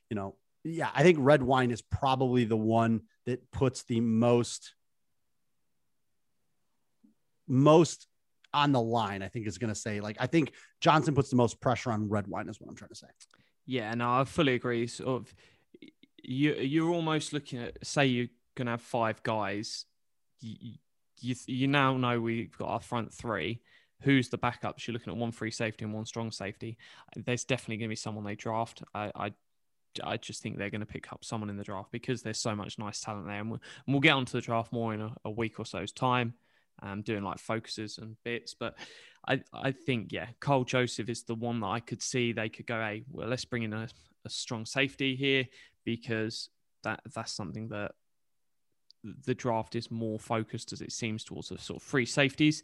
you 0.09 0.15
know, 0.15 0.35
yeah, 0.65 0.89
I 0.93 1.03
think 1.03 1.17
Redwine 1.21 1.71
is 1.71 1.81
probably 1.81 2.43
the 2.43 2.57
one 2.57 3.03
that 3.25 3.49
puts 3.51 3.83
the 3.83 4.01
most 4.01 4.73
most 7.47 8.07
on 8.53 8.71
the 8.71 8.81
line. 8.81 9.21
I 9.21 9.27
think 9.27 9.47
is 9.47 9.57
going 9.57 9.73
to 9.73 9.79
say 9.79 9.99
like 9.99 10.17
I 10.19 10.27
think 10.27 10.53
Johnson 10.79 11.13
puts 11.13 11.29
the 11.29 11.35
most 11.35 11.59
pressure 11.59 11.91
on 11.91 12.09
Redwine 12.09 12.49
is 12.49 12.59
what 12.59 12.69
I'm 12.69 12.75
trying 12.75 12.89
to 12.89 12.95
say. 12.95 13.07
Yeah, 13.65 13.93
no, 13.93 14.11
I 14.11 14.23
fully 14.23 14.55
agree. 14.55 14.87
Sort 14.87 15.09
of, 15.09 15.33
you 16.23 16.53
you're 16.55 16.91
almost 16.91 17.33
looking 17.33 17.59
at 17.59 17.85
say 17.85 18.05
you're 18.07 18.27
gonna 18.55 18.71
have 18.71 18.81
five 18.81 19.21
guys. 19.23 19.85
You, 20.39 20.73
you 21.19 21.35
you 21.45 21.67
now 21.67 21.97
know 21.97 22.19
we've 22.19 22.57
got 22.57 22.69
our 22.69 22.81
front 22.81 23.13
three. 23.13 23.61
Who's 24.01 24.29
the 24.29 24.37
backups? 24.37 24.87
You're 24.87 24.93
looking 24.93 25.13
at 25.13 25.19
one 25.19 25.31
free 25.31 25.51
safety 25.51 25.85
and 25.85 25.93
one 25.93 26.05
strong 26.05 26.31
safety. 26.31 26.77
There's 27.15 27.43
definitely 27.43 27.77
going 27.77 27.89
to 27.89 27.91
be 27.91 27.95
someone 27.95 28.23
they 28.23 28.35
draft. 28.35 28.81
I, 28.95 29.11
I 29.15 29.31
I 30.03 30.17
just 30.17 30.41
think 30.41 30.57
they're 30.57 30.69
going 30.69 30.81
to 30.81 30.87
pick 30.87 31.11
up 31.11 31.23
someone 31.23 31.49
in 31.49 31.57
the 31.57 31.63
draft 31.63 31.91
because 31.91 32.21
there's 32.21 32.39
so 32.39 32.55
much 32.55 32.79
nice 32.79 33.01
talent 33.01 33.27
there. 33.27 33.39
And 33.39 33.51
we'll, 33.51 33.61
and 33.85 33.93
we'll 33.93 34.01
get 34.01 34.13
onto 34.13 34.31
the 34.31 34.41
draft 34.41 34.71
more 34.71 34.93
in 34.93 35.01
a, 35.01 35.13
a 35.25 35.29
week 35.29 35.59
or 35.59 35.65
so's 35.65 35.91
time, 35.91 36.33
um, 36.81 37.01
doing 37.01 37.23
like 37.23 37.39
focuses 37.39 37.97
and 37.97 38.15
bits. 38.23 38.53
But 38.53 38.77
I, 39.27 39.41
I 39.53 39.71
think, 39.71 40.11
yeah, 40.11 40.27
Karl 40.39 40.63
Joseph 40.63 41.09
is 41.09 41.23
the 41.23 41.35
one 41.35 41.59
that 41.61 41.67
I 41.67 41.79
could 41.79 42.01
see 42.01 42.31
they 42.31 42.49
could 42.49 42.67
go, 42.67 42.79
hey, 42.79 43.03
well, 43.09 43.27
let's 43.27 43.45
bring 43.45 43.63
in 43.63 43.73
a, 43.73 43.87
a 44.25 44.29
strong 44.29 44.65
safety 44.65 45.15
here 45.15 45.45
because 45.85 46.49
that 46.83 47.01
that's 47.13 47.33
something 47.33 47.69
that 47.69 47.91
the 49.25 49.35
draft 49.35 49.75
is 49.75 49.89
more 49.89 50.19
focused 50.19 50.73
as 50.73 50.81
it 50.81 50.91
seems 50.91 51.23
towards 51.23 51.49
the 51.49 51.57
sort 51.57 51.81
of 51.81 51.83
free 51.83 52.05
safeties. 52.05 52.63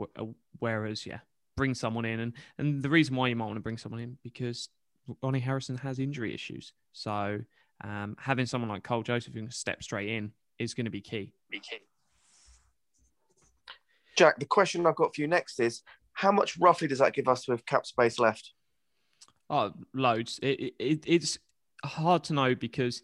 Uh, 0.00 0.26
whereas, 0.58 1.06
yeah, 1.06 1.18
bring 1.56 1.74
someone 1.74 2.04
in. 2.04 2.20
And, 2.20 2.32
and 2.58 2.82
the 2.82 2.90
reason 2.90 3.16
why 3.16 3.28
you 3.28 3.36
might 3.36 3.46
want 3.46 3.56
to 3.56 3.62
bring 3.62 3.78
someone 3.78 4.00
in 4.00 4.16
because 4.22 4.68
Ronnie 5.22 5.40
Harrison 5.40 5.76
has 5.78 5.98
injury 5.98 6.34
issues. 6.34 6.72
So 6.92 7.40
um, 7.82 8.16
having 8.18 8.46
someone 8.46 8.70
like 8.70 8.82
Karl 8.82 9.02
Joseph 9.02 9.34
who 9.34 9.40
can 9.40 9.50
step 9.50 9.82
straight 9.82 10.08
in 10.08 10.32
is 10.58 10.74
going 10.74 10.86
to 10.86 10.90
be 10.90 11.00
key. 11.00 11.32
Be 11.50 11.60
key. 11.60 11.78
Jack, 14.18 14.40
the 14.40 14.46
question 14.46 14.84
I've 14.84 14.96
got 14.96 15.14
for 15.14 15.20
you 15.20 15.28
next 15.28 15.60
is 15.60 15.82
how 16.12 16.32
much 16.32 16.58
roughly 16.58 16.88
does 16.88 16.98
that 16.98 17.12
give 17.12 17.28
us 17.28 17.46
with 17.46 17.64
cap 17.66 17.86
space 17.86 18.18
left? 18.18 18.52
Oh, 19.48 19.72
loads. 19.94 20.40
It, 20.42 20.74
it, 20.80 21.04
it's 21.06 21.38
hard 21.84 22.24
to 22.24 22.32
know 22.32 22.56
because 22.56 23.02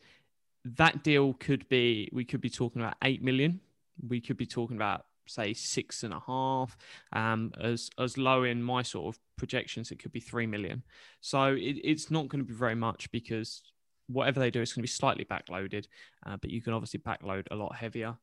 that 0.64 1.04
deal 1.04 1.34
could 1.34 1.68
be, 1.68 2.10
we 2.12 2.24
could 2.24 2.40
be 2.40 2.50
talking 2.50 2.82
about 2.82 2.96
8 3.02 3.22
million. 3.22 3.60
We 4.08 4.20
could 4.20 4.36
be 4.36 4.44
talking 4.44 4.76
about 4.76 5.04
say 5.26 5.54
six 5.54 6.02
and 6.02 6.12
a 6.12 6.20
half. 6.26 6.76
Um, 7.12 7.52
as 7.60 7.88
as 7.98 8.18
low 8.18 8.42
in 8.42 8.62
my 8.62 8.82
sort 8.82 9.14
of 9.14 9.20
projections, 9.38 9.90
it 9.90 10.00
could 10.00 10.12
be 10.12 10.20
three 10.20 10.46
million. 10.46 10.82
So 11.20 11.54
it, 11.54 11.78
it's 11.82 12.10
not 12.10 12.28
going 12.28 12.44
to 12.44 12.48
be 12.48 12.52
very 12.52 12.74
much 12.74 13.10
because 13.10 13.62
whatever 14.08 14.40
they 14.40 14.50
do 14.50 14.60
is 14.60 14.72
going 14.72 14.82
to 14.82 14.88
be 14.88 14.88
slightly 14.88 15.24
backloaded, 15.24 15.86
uh, 16.26 16.36
but 16.36 16.50
you 16.50 16.60
can 16.60 16.72
obviously 16.72 17.00
backload 17.00 17.46
a 17.50 17.54
lot 17.54 17.74
heavier. 17.74 18.16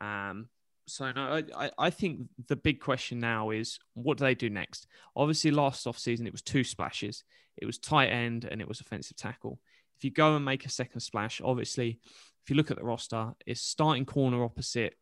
Um, 0.00 0.48
so 0.86 1.10
no, 1.12 1.42
I, 1.56 1.70
I 1.78 1.90
think 1.90 2.28
the 2.48 2.56
big 2.56 2.80
question 2.80 3.18
now 3.18 3.50
is 3.50 3.78
what 3.94 4.18
do 4.18 4.24
they 4.24 4.34
do 4.34 4.50
next? 4.50 4.86
Obviously, 5.16 5.50
last 5.50 5.86
off 5.86 5.98
season 5.98 6.26
it 6.26 6.32
was 6.32 6.42
two 6.42 6.64
splashes. 6.64 7.24
It 7.56 7.66
was 7.66 7.78
tight 7.78 8.08
end 8.08 8.46
and 8.50 8.60
it 8.60 8.68
was 8.68 8.80
offensive 8.80 9.16
tackle. 9.16 9.60
If 9.96 10.04
you 10.04 10.10
go 10.10 10.36
and 10.36 10.44
make 10.44 10.66
a 10.66 10.70
second 10.70 11.00
splash, 11.00 11.40
obviously, 11.42 12.00
if 12.42 12.50
you 12.50 12.56
look 12.56 12.70
at 12.70 12.76
the 12.76 12.84
roster, 12.84 13.32
it's 13.46 13.62
starting 13.62 14.04
corner 14.04 14.44
opposite 14.44 14.94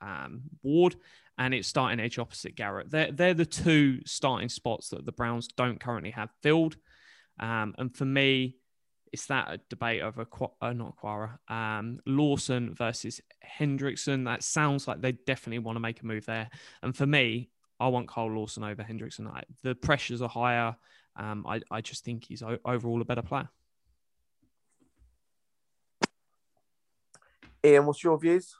um, 0.00 0.42
Ward, 0.62 0.96
and 1.38 1.54
it's 1.54 1.68
starting 1.68 2.00
edge 2.00 2.18
opposite 2.18 2.56
Garrett. 2.56 2.90
They're, 2.90 3.12
they're 3.12 3.34
the 3.34 3.46
two 3.46 4.00
starting 4.04 4.48
spots 4.48 4.90
that 4.90 5.06
the 5.06 5.12
Browns 5.12 5.48
don't 5.48 5.80
currently 5.80 6.10
have 6.10 6.30
filled. 6.42 6.76
Um, 7.40 7.74
and 7.78 7.94
for 7.94 8.04
me, 8.04 8.56
it's 9.12 9.26
that 9.26 9.48
a 9.50 9.60
debate 9.68 10.02
of 10.02 10.18
a 10.18 10.26
uh, 10.60 10.72
not 10.72 10.96
Okwara, 10.96 11.38
um, 11.48 12.00
Lawson 12.06 12.74
versus 12.74 13.20
Hendrickson. 13.44 14.24
That 14.24 14.42
sounds 14.42 14.88
like 14.88 15.00
they 15.00 15.12
definitely 15.12 15.60
want 15.60 15.76
to 15.76 15.80
make 15.80 16.00
a 16.00 16.06
move 16.06 16.26
there. 16.26 16.50
And 16.82 16.96
for 16.96 17.06
me, 17.06 17.50
I 17.80 17.88
want 17.88 18.08
Carl 18.08 18.32
Lawson 18.32 18.64
over 18.64 18.82
Hendrickson. 18.82 19.28
I, 19.28 19.44
the 19.62 19.74
pressures 19.74 20.22
are 20.22 20.28
higher. 20.28 20.76
Um, 21.16 21.46
I, 21.46 21.60
I 21.70 21.80
just 21.80 22.04
think 22.04 22.24
he's 22.24 22.42
overall 22.64 23.00
a 23.00 23.04
better 23.04 23.22
player. 23.22 23.48
Ian, 27.64 27.86
what's 27.86 28.02
your 28.04 28.18
views? 28.18 28.54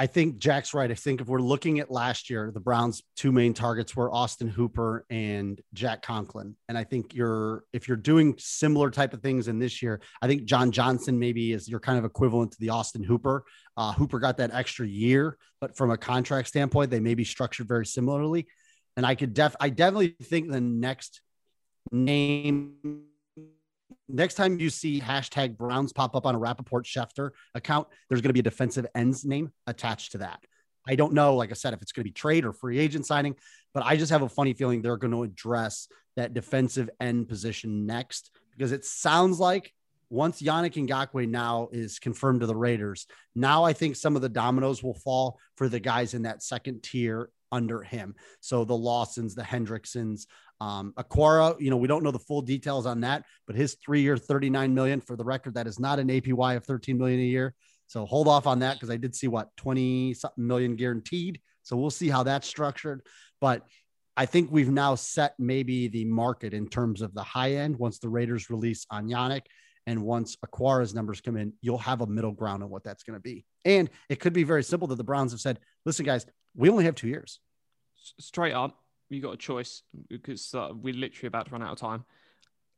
I 0.00 0.06
think 0.06 0.38
Jack's 0.38 0.72
right. 0.72 0.90
I 0.90 0.94
think 0.94 1.20
if 1.20 1.26
we're 1.26 1.42
looking 1.42 1.78
at 1.78 1.90
last 1.90 2.30
year, 2.30 2.50
the 2.50 2.58
Browns' 2.58 3.02
two 3.16 3.30
main 3.32 3.52
targets 3.52 3.94
were 3.94 4.10
Austin 4.10 4.48
Hooper 4.48 5.04
and 5.10 5.60
Jack 5.74 6.00
Conklin. 6.00 6.56
And 6.70 6.78
I 6.78 6.84
think 6.84 7.14
you're 7.14 7.64
if 7.74 7.86
you're 7.86 7.98
doing 7.98 8.34
similar 8.38 8.90
type 8.90 9.12
of 9.12 9.20
things 9.20 9.46
in 9.46 9.58
this 9.58 9.82
year, 9.82 10.00
I 10.22 10.26
think 10.26 10.44
John 10.44 10.72
Johnson 10.72 11.18
maybe 11.18 11.52
is 11.52 11.68
your 11.68 11.80
kind 11.80 11.98
of 11.98 12.06
equivalent 12.06 12.52
to 12.52 12.60
the 12.60 12.70
Austin 12.70 13.02
Hooper. 13.02 13.44
Uh, 13.76 13.92
Hooper 13.92 14.18
got 14.18 14.38
that 14.38 14.54
extra 14.54 14.86
year, 14.86 15.36
but 15.60 15.76
from 15.76 15.90
a 15.90 15.98
contract 15.98 16.48
standpoint, 16.48 16.90
they 16.90 16.98
may 16.98 17.14
be 17.14 17.24
structured 17.24 17.68
very 17.68 17.84
similarly. 17.84 18.46
And 18.96 19.04
I 19.04 19.14
could 19.14 19.34
def 19.34 19.54
I 19.60 19.68
definitely 19.68 20.16
think 20.22 20.50
the 20.50 20.62
next 20.62 21.20
name 21.92 23.02
next 24.12 24.34
time 24.34 24.58
you 24.58 24.70
see 24.70 25.00
hashtag 25.00 25.56
Browns 25.56 25.92
pop 25.92 26.14
up 26.14 26.26
on 26.26 26.34
a 26.34 26.38
Rapoport 26.38 26.84
Schefter 26.84 27.30
account, 27.54 27.88
there's 28.08 28.20
going 28.20 28.30
to 28.30 28.34
be 28.34 28.40
a 28.40 28.44
defensive 28.44 28.86
ends 28.94 29.24
name 29.24 29.52
attached 29.66 30.12
to 30.12 30.18
that. 30.18 30.40
I 30.86 30.94
don't 30.94 31.12
know, 31.12 31.36
like 31.36 31.50
I 31.50 31.54
said, 31.54 31.74
if 31.74 31.82
it's 31.82 31.92
going 31.92 32.04
to 32.04 32.08
be 32.08 32.12
trade 32.12 32.44
or 32.44 32.52
free 32.52 32.78
agent 32.78 33.06
signing, 33.06 33.36
but 33.74 33.84
I 33.84 33.96
just 33.96 34.10
have 34.12 34.22
a 34.22 34.28
funny 34.28 34.54
feeling 34.54 34.82
they're 34.82 34.96
going 34.96 35.12
to 35.12 35.22
address 35.22 35.88
that 36.16 36.34
defensive 36.34 36.90
end 37.00 37.28
position 37.28 37.86
next 37.86 38.30
because 38.56 38.72
it 38.72 38.84
sounds 38.84 39.38
like 39.38 39.72
once 40.08 40.42
Yannick 40.42 40.74
Ngakoue 40.74 41.28
now 41.28 41.68
is 41.70 41.98
confirmed 41.98 42.40
to 42.40 42.46
the 42.46 42.56
Raiders, 42.56 43.06
now 43.34 43.62
I 43.62 43.72
think 43.72 43.94
some 43.94 44.16
of 44.16 44.22
the 44.22 44.28
dominoes 44.28 44.82
will 44.82 44.94
fall 44.94 45.38
for 45.56 45.68
the 45.68 45.80
guys 45.80 46.14
in 46.14 46.22
that 46.22 46.42
second 46.42 46.82
tier 46.82 47.30
under 47.52 47.82
him. 47.82 48.14
So 48.40 48.64
the 48.64 48.76
Lawsons, 48.76 49.34
the 49.34 49.42
Hendricksons, 49.42 50.26
um, 50.60 50.92
Okwara, 50.98 51.58
you 51.60 51.70
know, 51.70 51.76
we 51.76 51.88
don't 51.88 52.04
know 52.04 52.10
the 52.10 52.18
full 52.18 52.42
details 52.42 52.86
on 52.86 53.00
that, 53.00 53.24
but 53.46 53.56
his 53.56 53.76
three-year, 53.84 54.16
39 54.16 54.74
million 54.74 55.00
for 55.00 55.16
the 55.16 55.24
record, 55.24 55.54
that 55.54 55.66
is 55.66 55.80
not 55.80 55.98
an 55.98 56.08
APY 56.08 56.56
of 56.56 56.64
13 56.64 56.98
million 56.98 57.20
a 57.20 57.24
year. 57.24 57.54
So 57.86 58.06
hold 58.06 58.28
off 58.28 58.46
on 58.46 58.60
that 58.60 58.74
because 58.74 58.90
I 58.90 58.96
did 58.96 59.16
see 59.16 59.26
what 59.26 59.48
20 59.56 60.14
something 60.14 60.46
million 60.46 60.76
guaranteed. 60.76 61.40
So 61.62 61.76
we'll 61.76 61.90
see 61.90 62.08
how 62.08 62.22
that's 62.22 62.46
structured. 62.46 63.02
But 63.40 63.62
I 64.16 64.26
think 64.26 64.52
we've 64.52 64.70
now 64.70 64.94
set 64.94 65.34
maybe 65.38 65.88
the 65.88 66.04
market 66.04 66.52
in 66.52 66.68
terms 66.68 67.00
of 67.00 67.14
the 67.14 67.22
high 67.22 67.52
end 67.52 67.76
once 67.76 67.98
the 67.98 68.08
Raiders 68.08 68.50
release 68.50 68.86
on 68.90 69.08
Yannick. 69.08 69.46
And 69.86 70.02
once 70.02 70.36
Okwara's 70.44 70.94
numbers 70.94 71.20
come 71.20 71.36
in, 71.36 71.54
you'll 71.62 71.78
have 71.78 72.00
a 72.00 72.06
middle 72.06 72.32
ground 72.32 72.62
on 72.62 72.70
what 72.70 72.84
that's 72.84 73.02
going 73.02 73.16
to 73.16 73.20
be. 73.20 73.44
And 73.64 73.90
it 74.08 74.20
could 74.20 74.32
be 74.32 74.44
very 74.44 74.62
simple 74.62 74.88
that 74.88 74.96
the 74.96 75.04
Browns 75.04 75.32
have 75.32 75.40
said, 75.40 75.58
listen, 75.84 76.04
guys, 76.04 76.26
we 76.54 76.70
only 76.70 76.84
have 76.84 76.94
two 76.94 77.08
years. 77.08 77.40
Straight 78.18 78.52
up, 78.52 78.78
you 79.08 79.20
got 79.20 79.34
a 79.34 79.36
choice 79.36 79.82
because 80.08 80.54
uh, 80.54 80.70
we're 80.74 80.94
literally 80.94 81.26
about 81.26 81.46
to 81.46 81.52
run 81.52 81.62
out 81.62 81.72
of 81.72 81.78
time. 81.78 82.04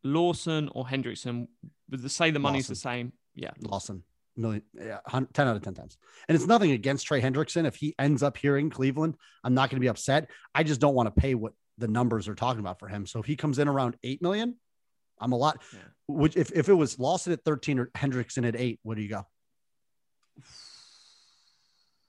Lawson 0.05 0.69
or 0.75 0.85
Hendrickson, 0.85 1.47
with 1.89 2.03
the 2.03 2.09
say 2.09 2.31
the 2.31 2.39
money's 2.39 2.65
Lawson. 2.65 2.73
the 2.75 2.81
same. 2.81 3.13
Yeah, 3.35 3.51
Lawson. 3.61 4.03
Million, 4.35 4.63
yeah, 4.75 4.99
10 5.11 5.29
out 5.47 5.57
of 5.57 5.63
10 5.63 5.75
times. 5.75 5.99
And 6.27 6.35
it's 6.35 6.47
nothing 6.47 6.71
against 6.71 7.07
Trey 7.07 7.21
Hendrickson. 7.21 7.67
If 7.67 7.77
he 7.77 7.95
ends 7.99 8.23
up 8.23 8.39
here 8.39 8.57
in 8.57 8.71
Cleveland, 8.71 9.17
I'm 9.45 9.53
not 9.53 9.69
going 9.69 9.77
to 9.77 9.81
be 9.81 9.91
upset. 9.91 10.31
I 10.55 10.63
just 10.63 10.81
don't 10.81 10.95
want 10.95 11.15
to 11.15 11.21
pay 11.21 11.35
what 11.35 11.53
the 11.77 11.87
numbers 11.87 12.29
are 12.29 12.35
talking 12.35 12.61
about 12.61 12.79
for 12.79 12.89
him. 12.89 13.05
So 13.05 13.21
if 13.21 13.27
he 13.27 13.37
comes 13.37 13.59
in 13.59 13.69
around 13.69 13.97
8 14.03 14.23
million, 14.23 14.57
I'm 15.21 15.33
a 15.33 15.37
lot. 15.37 15.61
Yeah. 15.73 15.81
Which 16.09 16.37
if, 16.37 16.51
if 16.53 16.71
it 16.71 16.75
was 16.75 16.99
Lawson 16.99 17.35
at 17.35 17.45
13 17.45 17.79
or 17.79 17.87
Hendrickson 17.95 18.49
at 18.49 18.57
8, 18.57 18.81
where 18.83 18.97
do 18.97 19.03
you 19.03 19.11
go? 19.11 19.27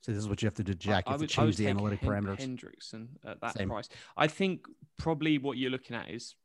So 0.03 0.11
this 0.11 0.19
is 0.19 0.27
what 0.27 0.41
you 0.41 0.47
have 0.47 0.55
to 0.55 0.63
do, 0.63 0.73
Jack. 0.73 1.05
You 1.07 1.11
have 1.11 1.21
would, 1.21 1.29
to 1.29 1.35
change 1.35 1.55
the 1.55 1.67
analytic 1.67 2.01
Hen- 2.01 2.09
parameters. 2.09 2.39
Hendrickson 2.41 3.07
at 3.25 3.39
that 3.39 3.55
Same. 3.57 3.69
price. 3.69 3.87
I 4.17 4.27
think 4.27 4.65
probably 4.97 5.37
what 5.37 5.57
you're 5.57 5.71
looking 5.71 5.95
at 5.95 6.09
is 6.09 6.35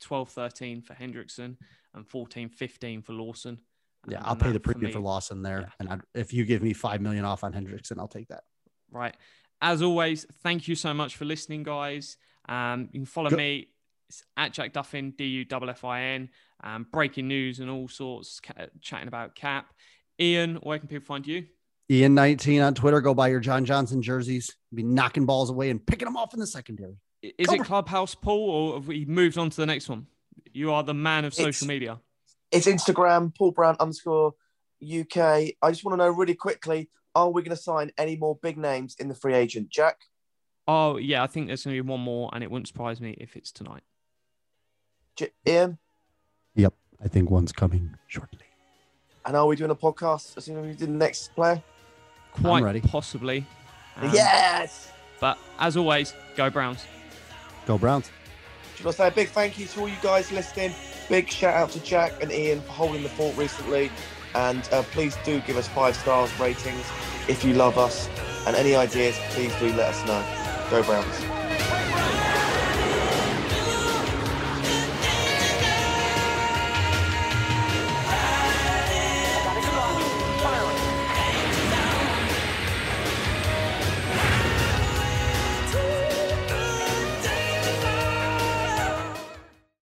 12, 0.00 0.30
13 0.30 0.82
for 0.82 0.94
Hendrickson 0.94 1.56
and 1.94 2.06
14, 2.08 2.48
15 2.48 3.02
for 3.02 3.12
Lawson. 3.12 3.58
Yeah, 4.08 4.18
I'll 4.22 4.34
pay 4.34 4.50
the 4.50 4.58
premium 4.58 4.90
for, 4.90 4.98
for, 4.98 5.04
Lawson 5.04 5.42
there. 5.42 5.60
Yeah. 5.60 5.68
And 5.78 5.88
I'd, 5.90 6.00
if 6.12 6.32
you 6.32 6.44
give 6.44 6.60
me 6.60 6.72
five 6.72 7.00
million 7.00 7.24
off 7.24 7.44
on 7.44 7.52
Hendrickson, 7.52 7.98
I'll 7.98 8.08
take 8.08 8.28
that. 8.28 8.42
Right. 8.90 9.16
As 9.62 9.80
always, 9.80 10.26
thank 10.42 10.66
you 10.66 10.74
so 10.74 10.92
much 10.92 11.16
for 11.16 11.24
listening, 11.24 11.62
guys. 11.62 12.16
Um, 12.48 12.88
you 12.92 13.00
can 13.00 13.06
follow 13.06 13.30
Go- 13.30 13.36
me 13.36 13.68
it's 14.08 14.24
at 14.36 14.52
Jack 14.52 14.72
Duffin, 14.72 15.16
D 15.16 15.24
U 15.24 15.46
F 15.50 15.84
I 15.84 16.02
N. 16.02 16.28
Um, 16.62 16.86
breaking 16.92 17.28
news 17.28 17.60
and 17.60 17.70
all 17.70 17.88
sorts, 17.88 18.40
ca- 18.40 18.66
chatting 18.80 19.08
about 19.08 19.34
Cap. 19.34 19.72
Ian, 20.20 20.56
where 20.56 20.78
can 20.78 20.88
people 20.88 21.04
find 21.04 21.26
you? 21.26 21.46
Ian19 21.90 22.64
on 22.66 22.74
Twitter. 22.74 23.00
Go 23.00 23.14
buy 23.14 23.28
your 23.28 23.40
John 23.40 23.64
Johnson 23.64 24.02
jerseys. 24.02 24.54
Be 24.72 24.82
knocking 24.82 25.26
balls 25.26 25.50
away 25.50 25.70
and 25.70 25.84
picking 25.84 26.06
them 26.06 26.16
off 26.16 26.32
in 26.34 26.40
the 26.40 26.46
secondary. 26.46 26.96
Is 27.22 27.46
Go 27.46 27.54
it 27.54 27.64
Clubhouse 27.64 28.14
Paul, 28.14 28.50
or 28.50 28.74
have 28.74 28.86
we 28.86 29.04
moved 29.04 29.38
on 29.38 29.50
to 29.50 29.56
the 29.56 29.66
next 29.66 29.88
one? 29.88 30.06
You 30.52 30.72
are 30.72 30.82
the 30.82 30.94
man 30.94 31.24
of 31.24 31.32
It's- 31.32 31.56
social 31.56 31.66
media. 31.68 32.00
It's 32.50 32.66
Instagram, 32.66 33.34
Paul 33.36 33.50
Brown 33.50 33.76
underscore 33.80 34.34
UK. 34.80 35.16
I 35.16 35.70
just 35.70 35.84
want 35.84 35.94
to 35.94 35.96
know 35.96 36.08
really 36.10 36.34
quickly 36.34 36.88
are 37.14 37.30
we 37.30 37.42
going 37.42 37.56
to 37.56 37.60
sign 37.62 37.90
any 37.98 38.16
more 38.16 38.36
big 38.36 38.56
names 38.58 38.94
in 38.98 39.08
the 39.08 39.14
free 39.14 39.34
agent? 39.34 39.70
Jack? 39.70 39.96
Oh 40.68 40.96
yeah, 40.96 41.22
I 41.22 41.26
think 41.26 41.48
there's 41.48 41.64
going 41.64 41.76
to 41.76 41.82
be 41.82 41.88
one 41.88 42.00
more, 42.00 42.30
and 42.32 42.44
it 42.44 42.50
wouldn't 42.50 42.68
surprise 42.68 43.00
me 43.00 43.16
if 43.18 43.36
it's 43.36 43.50
tonight. 43.50 43.82
J- 45.16 45.30
Ian? 45.46 45.78
Yep. 46.54 46.74
I 47.02 47.08
think 47.08 47.30
one's 47.30 47.52
coming 47.52 47.96
shortly. 48.06 48.38
And 49.26 49.36
are 49.36 49.46
we 49.46 49.56
doing 49.56 49.70
a 49.70 49.74
podcast 49.76 50.36
as 50.36 50.44
soon 50.44 50.58
as 50.58 50.64
we 50.66 50.72
do 50.74 50.86
the 50.86 50.92
next 50.92 51.34
player? 51.34 51.62
Quite 52.40 52.62
ready. 52.62 52.80
possibly. 52.80 53.46
Um, 53.96 54.10
yes! 54.12 54.92
But 55.20 55.38
as 55.58 55.76
always, 55.76 56.14
go 56.36 56.50
Browns. 56.50 56.84
Go 57.66 57.78
Browns. 57.78 58.10
Should 58.76 58.86
I 58.88 58.90
say 58.90 59.08
a 59.08 59.10
big 59.10 59.28
thank 59.28 59.58
you 59.58 59.66
to 59.66 59.80
all 59.80 59.88
you 59.88 59.96
guys 60.02 60.32
listening? 60.32 60.72
Big 61.08 61.30
shout 61.30 61.54
out 61.54 61.70
to 61.70 61.80
Jack 61.84 62.22
and 62.22 62.32
Ian 62.32 62.60
for 62.60 62.72
holding 62.72 63.02
the 63.02 63.08
fort 63.08 63.36
recently. 63.36 63.90
And 64.34 64.68
uh, 64.72 64.82
please 64.90 65.16
do 65.24 65.40
give 65.40 65.56
us 65.56 65.68
five 65.68 65.94
stars 65.94 66.30
ratings 66.40 66.84
if 67.28 67.44
you 67.44 67.54
love 67.54 67.78
us. 67.78 68.08
And 68.46 68.56
any 68.56 68.74
ideas, 68.74 69.16
please 69.30 69.54
do 69.60 69.68
let 69.74 69.94
us 69.94 70.06
know. 70.06 70.70
Go 70.70 70.82
Browns. 70.82 71.43